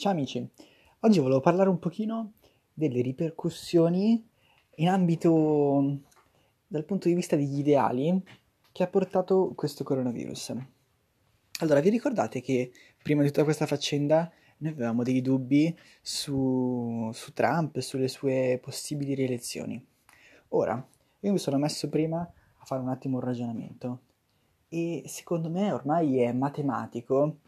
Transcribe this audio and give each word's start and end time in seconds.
Ciao 0.00 0.12
amici, 0.12 0.50
oggi 1.00 1.18
volevo 1.18 1.40
parlare 1.40 1.68
un 1.68 1.78
pochino 1.78 2.32
delle 2.72 3.02
ripercussioni 3.02 4.26
in 4.76 4.88
ambito 4.88 5.98
dal 6.66 6.86
punto 6.86 7.08
di 7.08 7.14
vista 7.14 7.36
degli 7.36 7.58
ideali 7.58 8.18
che 8.72 8.82
ha 8.82 8.86
portato 8.86 9.52
questo 9.54 9.84
coronavirus. 9.84 10.54
Allora, 11.58 11.80
vi 11.80 11.90
ricordate 11.90 12.40
che 12.40 12.72
prima 13.02 13.20
di 13.20 13.28
tutta 13.28 13.44
questa 13.44 13.66
faccenda 13.66 14.32
noi 14.60 14.72
avevamo 14.72 15.02
dei 15.02 15.20
dubbi 15.20 15.76
su, 16.00 17.10
su 17.12 17.34
Trump 17.34 17.76
e 17.76 17.82
sulle 17.82 18.08
sue 18.08 18.58
possibili 18.58 19.12
rielezioni? 19.12 19.86
Ora, 20.48 20.82
io 21.20 21.30
mi 21.30 21.38
sono 21.38 21.58
messo 21.58 21.90
prima 21.90 22.20
a 22.20 22.64
fare 22.64 22.80
un 22.80 22.88
attimo 22.88 23.18
un 23.18 23.24
ragionamento 23.24 24.00
e 24.66 25.02
secondo 25.04 25.50
me 25.50 25.70
ormai 25.72 26.20
è 26.20 26.32
matematico 26.32 27.40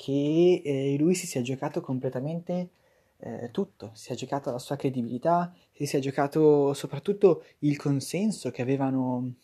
che 0.00 0.62
eh, 0.64 0.96
lui 0.98 1.14
si 1.14 1.26
sia 1.26 1.42
giocato 1.42 1.82
completamente 1.82 2.70
eh, 3.18 3.50
tutto, 3.52 3.90
si 3.92 4.10
è 4.10 4.14
giocato 4.14 4.50
la 4.50 4.58
sua 4.58 4.76
credibilità, 4.76 5.54
si 5.72 5.84
sia 5.84 5.98
giocato 5.98 6.72
soprattutto 6.72 7.44
il 7.58 7.76
consenso 7.76 8.50
che 8.50 8.62
avevano 8.62 9.34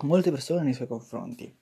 molte 0.00 0.32
persone 0.32 0.64
nei 0.64 0.72
suoi 0.72 0.88
confronti. 0.88 1.56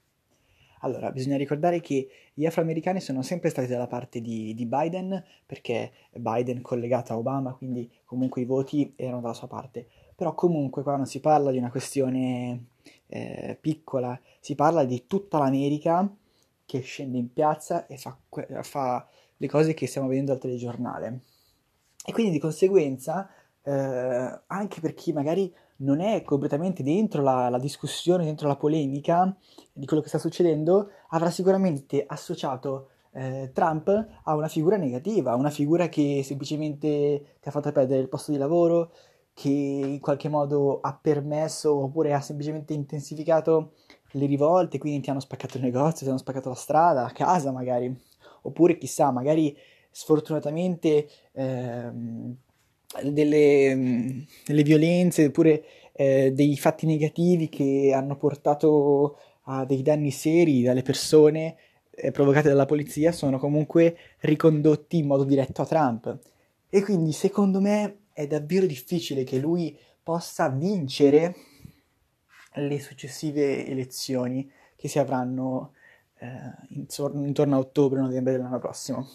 Allora, 0.81 1.13
bisogna 1.13 1.37
ricordare 1.37 1.81
che 1.81 2.09
gli 2.33 2.47
afroamericani 2.47 3.03
sono 3.03 3.21
sempre 3.21 3.51
stati 3.51 3.69
dalla 3.69 3.87
parte 3.87 4.23
di, 4.23 4.55
di, 4.55 4.65
Biden, 4.65 5.23
perché 5.45 5.93
Biden 6.15 6.63
collegato 6.63 7.13
a 7.13 7.19
Obama, 7.19 7.53
quindi 7.53 7.89
comunque 8.07 8.41
i 8.41 8.47
voti 8.47 8.95
erano 8.97 9.21
dalla 9.21 9.35
sua 9.35 9.47
parte. 9.47 9.87
Però 10.17 10.35
comunque 10.35 10.83
qua 10.83 10.97
non 10.97 11.07
si 11.07 11.21
parla 11.21 11.51
di 11.51 11.59
una 11.59 11.71
questione 11.71 12.69
eh, 13.09 13.59
piccola, 13.61 14.19
si 14.41 14.55
parla 14.55 14.85
di 14.85 15.07
tutta 15.07 15.37
l'America 15.37 16.11
che 16.73 16.81
scende 16.81 17.19
in 17.19 17.31
piazza 17.31 17.87
e 17.87 17.99
fa, 17.99 18.17
fa 18.63 19.07
le 19.37 19.47
cose 19.47 19.75
che 19.75 19.87
stiamo 19.87 20.09
vedendo 20.09 20.33
al 20.33 20.39
telegiornale. 20.39 21.21
E 22.03 22.13
quindi 22.13 22.33
di 22.33 22.39
conseguenza, 22.39 23.29
eh, 23.63 24.41
anche 24.47 24.81
per 24.81 24.95
chi 24.95 25.13
magari 25.13 25.55
non 25.79 26.01
è 26.01 26.23
completamente 26.23 26.83
dentro 26.83 27.21
la, 27.21 27.51
la, 27.51 27.59
discussione, 27.59 28.25
dentro 28.25 28.49
la 28.49 28.57
polemica 28.57 29.37
di 29.71 29.85
quello 29.85 30.03
che 30.03 30.09
sta 30.09 30.19
succedendo, 30.19 30.89
avrà 31.11 31.29
sicuramente 31.29 32.05
associato 32.07 32.89
eh, 33.13 33.51
Trump 33.53 33.89
a 34.23 34.35
una 34.35 34.49
figura 34.49 34.77
negativa, 34.77 35.35
una 35.35 35.51
figura 35.51 35.91
che 35.91 36.23
semplicemente 36.25 37.37
ti 37.39 37.49
ha 37.49 37.51
fatto 37.51 37.71
perdere 37.71 38.01
il 38.01 38.09
posto 38.09 38.33
di 38.33 38.39
lavoro, 38.39 38.93
che 39.35 39.51
in 39.51 40.01
qualche 40.01 40.31
modo 40.31 40.81
ha 40.81 40.99
permesso 40.99 41.75
oppure 41.75 42.15
ha 42.15 42.21
semplicemente 42.23 42.73
intensificato 42.73 43.73
le 44.13 44.27
rivolte, 44.27 44.79
quindi 44.79 45.01
ti 45.01 45.11
hanno 45.11 45.21
spaccato 45.21 45.57
il 45.57 45.63
negozio, 45.63 46.05
ti 46.05 46.09
hanno 46.09 46.19
spaccato 46.19 46.49
la 46.49 46.55
strada, 46.55 47.03
la 47.03 47.13
casa 47.13 47.51
magari, 47.51 47.95
oppure 48.43 48.79
chissà, 48.79 49.11
magari 49.11 49.57
sfortunatamente 49.91 51.09
ehm, 51.33 52.35
delle, 53.03 54.27
delle, 54.47 54.63
violenze 54.63 55.27
oppure 55.27 55.65
eh, 55.93 56.33
dei 56.33 56.57
fatti 56.57 56.87
negativi 56.87 57.49
che 57.49 57.93
hanno 57.95 58.17
portato 58.17 59.19
a 59.45 59.65
dei 59.65 59.83
danni 59.83 60.11
seri 60.11 60.63
dalle 60.63 60.83
persone 60.83 61.57
eh, 61.95 62.11
provocate 62.11 62.49
dalla 62.49 62.67
polizia 62.67 63.13
sono 63.13 63.39
comunque 63.39 63.97
ricondotti 64.21 64.99
in 64.99 65.07
modo 65.07 65.25
diretto 65.25 65.63
a 65.63 65.67
Trump. 65.67 66.19
E 66.69 66.83
quindi 66.83 67.13
secondo 67.13 67.61
me 67.61 67.99
è 68.13 68.27
davvero 68.27 68.67
difficile 68.67 69.25
che 69.25 69.39
lui 69.39 69.77
possa 70.03 70.49
vincere 70.49 71.35
le 72.55 72.81
successive 72.81 73.67
elezioni 73.67 74.51
che 74.77 74.89
si 74.89 74.99
avranno 74.99 75.73
eh, 76.19 76.29
intorno, 76.71 77.55
a 77.55 77.59
ottobre-novembre 77.59 78.33
dell'anno 78.33 78.59
prossimo. 78.59 79.09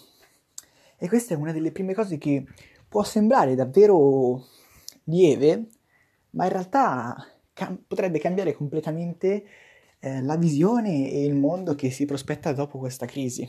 E 0.96 1.08
questa 1.08 1.34
è 1.34 1.36
una 1.36 1.52
delle 1.52 1.72
prime 1.72 1.94
cose 1.94 2.18
che 2.18 2.44
può 2.88 3.02
sembrare 3.02 3.54
davvero 3.54 4.44
lieve, 5.04 5.68
ma 6.30 6.44
in 6.44 6.50
realtà 6.50 7.16
cam- 7.52 7.82
potrebbe 7.86 8.18
cambiare 8.18 8.54
completamente 8.54 9.44
eh, 10.00 10.22
la 10.22 10.36
visione 10.36 11.10
e 11.10 11.24
il 11.24 11.34
mondo 11.34 11.74
che 11.74 11.90
si 11.90 12.04
prospetta 12.04 12.52
dopo 12.52 12.78
questa 12.78 13.06
crisi. 13.06 13.48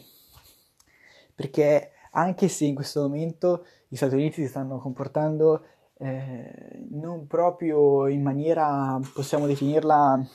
Perché 1.34 1.92
anche 2.12 2.48
se 2.48 2.66
in 2.66 2.76
questo 2.76 3.02
momento 3.02 3.66
gli 3.88 3.96
Stati 3.96 4.16
Uniti 4.16 4.42
si 4.42 4.48
stanno 4.48 4.80
comportando 4.80 5.64
eh, 6.02 6.88
non 6.92 7.28
proprio 7.28 8.08
in 8.08 8.22
maniera, 8.22 9.00
possiamo 9.14 9.46
definirla, 9.46 10.26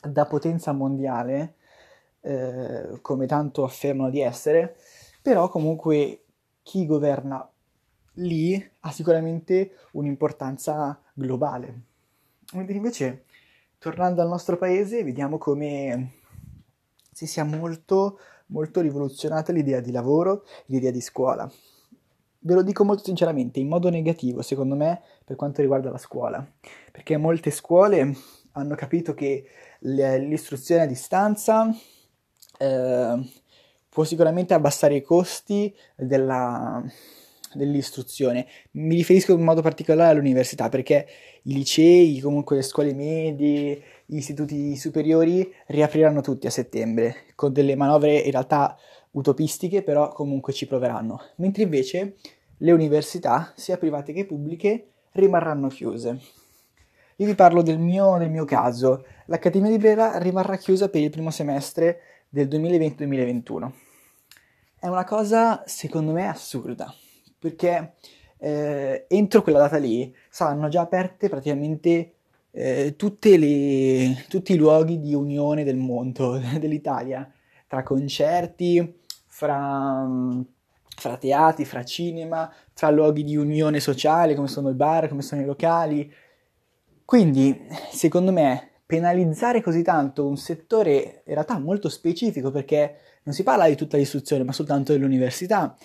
da 0.00 0.26
potenza 0.26 0.72
mondiale, 0.72 1.56
eh, 2.20 2.98
come 3.00 3.26
tanto 3.26 3.64
affermano 3.64 4.10
di 4.10 4.20
essere, 4.20 4.76
però 5.20 5.48
comunque 5.48 6.24
chi 6.62 6.86
governa 6.86 7.48
lì 8.14 8.70
ha 8.80 8.90
sicuramente 8.90 9.72
un'importanza 9.92 11.00
globale. 11.12 11.82
Invece, 12.52 13.24
tornando 13.78 14.22
al 14.22 14.28
nostro 14.28 14.56
paese, 14.56 15.02
vediamo 15.02 15.38
come 15.38 16.12
si 17.12 17.26
sia 17.26 17.44
molto, 17.44 18.20
molto 18.46 18.80
rivoluzionata 18.80 19.52
l'idea 19.52 19.80
di 19.80 19.90
lavoro, 19.90 20.44
l'idea 20.66 20.92
di 20.92 21.00
scuola. 21.00 21.50
Ve 22.40 22.54
lo 22.54 22.62
dico 22.62 22.84
molto 22.84 23.02
sinceramente, 23.04 23.58
in 23.58 23.68
modo 23.68 23.90
negativo 23.90 24.42
secondo 24.42 24.76
me 24.76 25.02
per 25.24 25.36
quanto 25.36 25.60
riguarda 25.60 25.90
la 25.90 25.98
scuola, 25.98 26.46
perché 26.92 27.16
molte 27.16 27.50
scuole 27.50 28.14
hanno 28.52 28.74
capito 28.76 29.12
che 29.12 29.44
l'istruzione 29.80 30.82
a 30.82 30.86
distanza 30.86 31.68
eh, 32.58 33.30
può 33.88 34.04
sicuramente 34.04 34.54
abbassare 34.54 34.94
i 34.94 35.02
costi 35.02 35.74
della, 35.96 36.82
dell'istruzione. 37.54 38.46
Mi 38.72 38.94
riferisco 38.94 39.32
in 39.32 39.42
modo 39.42 39.60
particolare 39.60 40.12
all'università 40.12 40.68
perché 40.68 41.06
i 41.44 41.54
licei, 41.54 42.20
comunque 42.20 42.56
le 42.56 42.62
scuole 42.62 42.94
medie, 42.94 43.82
gli 44.06 44.16
istituti 44.16 44.76
superiori 44.76 45.52
riapriranno 45.66 46.20
tutti 46.20 46.46
a 46.46 46.50
settembre 46.50 47.24
con 47.34 47.52
delle 47.52 47.74
manovre 47.76 48.18
in 48.18 48.30
realtà 48.30 48.76
utopistiche, 49.18 49.82
però 49.82 50.12
comunque 50.12 50.52
ci 50.52 50.66
proveranno. 50.66 51.20
Mentre 51.36 51.64
invece 51.64 52.16
le 52.58 52.72
università, 52.72 53.52
sia 53.56 53.76
private 53.76 54.12
che 54.12 54.26
pubbliche, 54.26 54.88
rimarranno 55.12 55.68
chiuse. 55.68 56.18
Io 57.16 57.26
vi 57.26 57.34
parlo 57.34 57.62
del 57.62 57.78
mio, 57.78 58.16
del 58.18 58.30
mio 58.30 58.44
caso. 58.44 59.04
L'Accademia 59.26 59.70
di 59.70 59.78
Brera 59.78 60.18
rimarrà 60.18 60.56
chiusa 60.56 60.88
per 60.88 61.02
il 61.02 61.10
primo 61.10 61.30
semestre 61.30 62.00
del 62.28 62.46
2020-2021. 62.48 63.70
È 64.78 64.86
una 64.86 65.04
cosa, 65.04 65.64
secondo 65.66 66.12
me, 66.12 66.28
assurda, 66.28 66.94
perché 67.36 67.94
eh, 68.38 69.06
entro 69.08 69.42
quella 69.42 69.58
data 69.58 69.76
lì 69.76 70.14
saranno 70.30 70.68
già 70.68 70.82
aperte 70.82 71.28
praticamente 71.28 72.12
eh, 72.52 72.94
le, 73.20 74.24
tutti 74.28 74.52
i 74.52 74.56
luoghi 74.56 75.00
di 75.00 75.14
unione 75.14 75.64
del 75.64 75.76
mondo, 75.76 76.38
dell'Italia, 76.58 77.30
tra 77.66 77.82
concerti, 77.82 79.00
fra, 79.38 80.04
fra 80.96 81.16
teatri, 81.16 81.64
fra 81.64 81.84
cinema, 81.84 82.52
fra 82.72 82.90
luoghi 82.90 83.22
di 83.22 83.36
unione 83.36 83.78
sociale 83.78 84.34
come 84.34 84.48
sono 84.48 84.68
i 84.70 84.74
bar, 84.74 85.06
come 85.06 85.22
sono 85.22 85.40
i 85.40 85.44
locali. 85.44 86.12
Quindi, 87.04 87.56
secondo 87.92 88.32
me, 88.32 88.70
penalizzare 88.84 89.62
così 89.62 89.82
tanto 89.82 90.26
un 90.26 90.36
settore 90.36 91.22
in 91.24 91.34
realtà 91.34 91.56
molto 91.60 91.88
specifico 91.88 92.50
perché 92.50 92.96
non 93.22 93.32
si 93.32 93.44
parla 93.44 93.68
di 93.68 93.76
tutta 93.76 93.96
l'istruzione 93.96 94.42
ma 94.42 94.50
soltanto 94.50 94.90
dell'università, 94.90 95.76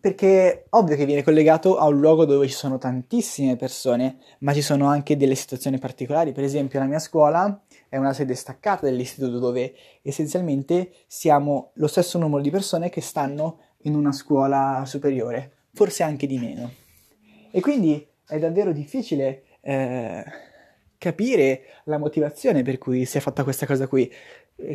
perché 0.00 0.64
ovvio 0.70 0.96
che 0.96 1.04
viene 1.04 1.22
collegato 1.22 1.76
a 1.76 1.86
un 1.86 2.00
luogo 2.00 2.24
dove 2.24 2.48
ci 2.48 2.54
sono 2.54 2.78
tantissime 2.78 3.56
persone, 3.56 4.16
ma 4.38 4.54
ci 4.54 4.62
sono 4.62 4.86
anche 4.86 5.18
delle 5.18 5.34
situazioni 5.34 5.78
particolari. 5.78 6.32
Per 6.32 6.44
esempio, 6.44 6.78
la 6.78 6.86
mia 6.86 6.98
scuola 6.98 7.60
è 7.90 7.96
una 7.96 8.12
sede 8.12 8.34
staccata 8.34 8.86
dell'istituto 8.86 9.40
dove 9.40 9.74
essenzialmente 10.00 10.92
siamo 11.08 11.72
lo 11.74 11.88
stesso 11.88 12.18
numero 12.18 12.40
di 12.40 12.50
persone 12.50 12.88
che 12.88 13.00
stanno 13.00 13.58
in 13.82 13.96
una 13.96 14.12
scuola 14.12 14.84
superiore, 14.86 15.64
forse 15.74 16.04
anche 16.04 16.28
di 16.28 16.38
meno. 16.38 16.72
E 17.50 17.60
quindi 17.60 18.06
è 18.26 18.38
davvero 18.38 18.72
difficile 18.72 19.42
eh, 19.60 20.24
capire 20.96 21.62
la 21.84 21.98
motivazione 21.98 22.62
per 22.62 22.78
cui 22.78 23.04
si 23.04 23.18
è 23.18 23.20
fatta 23.20 23.42
questa 23.42 23.66
cosa 23.66 23.88
qui. 23.88 24.10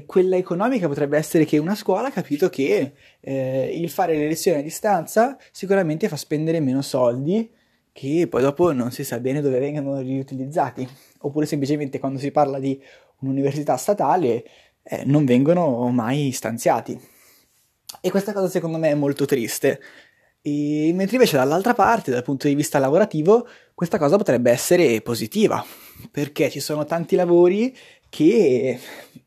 Quella 0.05 0.35
economica 0.35 0.87
potrebbe 0.87 1.15
essere 1.17 1.45
che 1.45 1.57
una 1.57 1.75
scuola 1.75 2.09
ha 2.09 2.11
capito 2.11 2.49
che 2.49 2.93
eh, 3.21 3.79
il 3.79 3.89
fare 3.89 4.17
le 4.17 4.27
lezioni 4.27 4.59
a 4.59 4.63
distanza 4.63 5.37
sicuramente 5.51 6.09
fa 6.09 6.17
spendere 6.17 6.59
meno 6.59 6.81
soldi 6.81 7.49
che 7.95 8.27
poi 8.27 8.41
dopo 8.41 8.73
non 8.73 8.91
si 8.91 9.05
sa 9.05 9.21
bene 9.21 9.39
dove 9.39 9.57
vengano 9.57 9.99
riutilizzati, 10.01 10.85
oppure 11.19 11.45
semplicemente 11.45 11.97
quando 11.97 12.19
si 12.19 12.29
parla 12.29 12.59
di 12.59 12.77
un'università 13.19 13.77
statale 13.77 14.43
eh, 14.83 15.03
non 15.05 15.25
vengono 15.25 15.89
mai 15.89 16.31
stanziati. 16.31 16.99
E 18.01 18.11
questa 18.11 18.33
cosa 18.33 18.49
secondo 18.49 18.77
me 18.77 18.89
è 18.89 18.95
molto 18.95 19.25
triste. 19.25 19.79
E 20.41 20.91
mentre 20.93 21.15
invece 21.15 21.37
dall'altra 21.37 21.73
parte, 21.73 22.11
dal 22.11 22.21
punto 22.21 22.47
di 22.47 22.53
vista 22.53 22.77
lavorativo, 22.77 23.47
questa 23.73 23.97
cosa 23.97 24.15
potrebbe 24.15 24.51
essere 24.51 25.01
positiva, 25.01 25.65
perché 26.11 26.51
ci 26.51 26.59
sono 26.59 26.85
tanti 26.85 27.15
lavori 27.15 27.75
che 28.09 28.79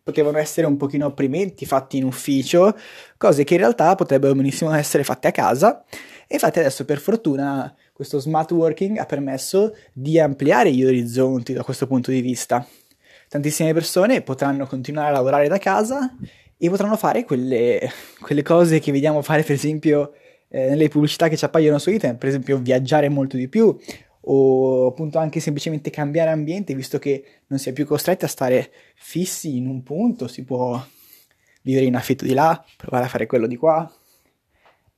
potevano 0.03 0.39
essere 0.39 0.67
un 0.67 0.77
pochino 0.77 1.07
opprimenti, 1.07 1.67
fatti 1.67 1.97
in 1.97 2.05
ufficio, 2.05 2.75
cose 3.17 3.43
che 3.43 3.55
in 3.55 3.61
realtà 3.61 3.95
potrebbero 3.97 4.35
benissimo 4.35 4.73
essere 4.73 5.03
fatte 5.03 5.29
a 5.29 5.33
casa. 5.33 5.85
E 6.29 6.35
infatti 6.35 6.61
adesso 6.61 6.85
per 6.85 6.99
fortuna 6.99 7.75
questo 7.93 8.21
smart 8.21 8.53
working 8.53 8.99
ha 8.99 9.05
permesso 9.05 9.75
di 9.93 10.21
ampliare 10.21 10.73
gli 10.73 10.85
orizzonti 10.85 11.53
da 11.53 11.65
questo 11.65 11.87
punto 11.89 12.13
di 12.13 12.21
vista. 12.21 12.65
Tantissime 13.29 13.75
persone 13.75 14.23
potranno 14.23 14.67
continuare 14.67 15.09
a 15.09 15.13
lavorare 15.13 15.49
da 15.49 15.59
casa 15.59 16.17
e 16.57 16.69
potranno 16.71 16.97
fare 16.97 17.25
quelle, 17.25 17.91
quelle 18.21 18.43
cose 18.43 18.81
che 18.81 18.91
vediamo 18.91 19.23
fare 19.23 19.43
per 19.43 19.55
esempio 19.55 20.13
eh, 20.49 20.71
nelle 20.71 20.89
pubblicità 20.89 21.29
che 21.29 21.37
ci 21.37 21.45
appaiono 21.45 21.79
su 21.79 21.91
internet, 21.91 22.19
per 22.19 22.29
esempio 22.29 22.59
viaggiare 22.59 23.09
molto 23.09 23.37
di 23.37 23.49
più 23.49 23.77
o 24.31 24.87
appunto 24.87 25.19
anche 25.19 25.41
semplicemente 25.41 25.91
cambiare 25.91 26.31
ambiente 26.31 26.75
visto 26.75 26.99
che 26.99 27.43
non 27.47 27.59
si 27.59 27.71
è 27.71 27.73
più 27.73 27.87
costretti 27.87 28.25
a 28.25 28.29
stare 28.29 28.71
fissi 28.95 29.57
in 29.57 29.69
un 29.69 29.83
punto, 29.83 30.27
si 30.29 30.45
può 30.45 30.83
vivere 31.63 31.87
in 31.87 31.97
affitto 31.97 32.25
di 32.25 32.35
là, 32.35 32.63
provare 32.77 33.05
a 33.05 33.09
fare 33.09 33.27
quello 33.27 33.47
di 33.47 33.57
qua. 33.57 33.91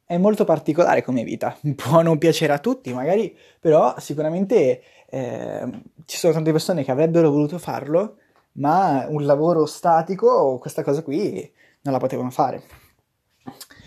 È 0.05 0.17
molto 0.17 0.45
particolare 0.45 1.03
come 1.03 1.23
vita, 1.23 1.57
può 1.77 2.03
non 2.03 2.19
piacere 2.19 2.53
a 2.53 2.59
tutti 2.59 2.93
magari, 2.93 3.37
però 3.61 3.95
sicuramente 3.99 4.83
eh, 5.11 5.83
ci 6.07 6.17
sono 6.17 6.33
tante 6.33 6.53
persone 6.53 6.85
che 6.85 6.91
avrebbero 6.91 7.31
voluto 7.31 7.59
farlo, 7.59 8.17
ma 8.53 9.07
un 9.09 9.25
lavoro 9.25 9.67
statico, 9.67 10.59
questa 10.59 10.83
cosa 10.83 11.03
qui, 11.03 11.51
non 11.83 11.93
la 11.93 12.01
potevano 12.01 12.31
fare. 12.31 12.63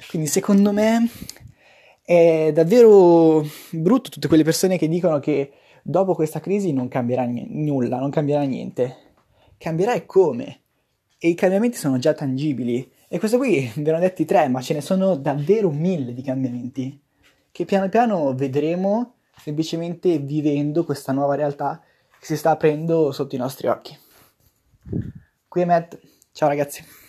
Quindi 0.10 0.28
secondo 0.28 0.72
me 0.72 1.10
è 2.04 2.52
davvero 2.54 3.44
brutto 3.72 4.10
tutte 4.10 4.28
quelle 4.28 4.44
persone 4.44 4.78
che 4.78 4.88
dicono 4.88 5.20
che 5.20 5.52
dopo 5.81 6.14
questa 6.14 6.40
crisi 6.40 6.72
non 6.74 6.88
cambierà 6.88 7.26
n- 7.26 7.46
nulla, 7.50 8.00
non 8.00 8.10
cambierà 8.10 8.44
niente. 8.44 8.98
Cambierà 9.58 9.94
e 9.94 10.06
come? 10.06 10.60
E 11.18 11.30
i 11.30 11.36
cambiamenti 11.36 11.78
sono 11.78 11.98
già 11.98 12.14
tangibili. 12.14 12.92
E 13.08 13.19
questo 13.19 13.38
qui 13.38 13.72
ve 13.76 13.92
ne 13.92 13.98
ho 13.98 14.00
detti 14.00 14.26
tre, 14.26 14.48
ma 14.50 14.62
ce 14.62 14.74
ne 14.74 14.81
sono 14.81 15.16
davvero 15.16 15.69
mille 15.72 16.14
di 16.14 16.22
cambiamenti 16.22 17.02
che 17.54 17.66
piano 17.66 17.88
piano 17.88 18.34
vedremo 18.34 19.14
semplicemente 19.38 20.18
vivendo 20.19 20.83
questa 20.83 21.12
nuova 21.12 21.35
realtà 21.35 21.81
che 22.19 22.25
si 22.25 22.38
sta 22.38 22.51
aprendo 22.51 23.12
sotto 23.12 23.35
i 23.35 23.39
nostri 23.39 23.68
occhi. 23.68 23.97
Qui 25.47 25.62
è 25.62 25.65
Matt, 25.65 26.00
ciao 26.31 26.47
ragazzi. 26.47 27.03